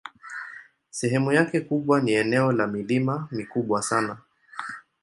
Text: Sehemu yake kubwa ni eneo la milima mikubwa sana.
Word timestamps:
Sehemu 0.89 1.31
yake 1.31 1.61
kubwa 1.61 2.01
ni 2.01 2.11
eneo 2.13 2.51
la 2.51 2.67
milima 2.67 3.27
mikubwa 3.31 3.81
sana. 3.81 4.17